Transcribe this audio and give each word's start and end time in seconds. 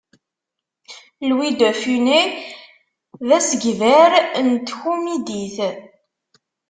Louis 1.27 1.55
de 1.59 1.69
Funès 1.81 2.31
d 3.27 3.29
asegbar 3.37 4.11
n 4.47 4.47
tkumidit. 4.67 5.57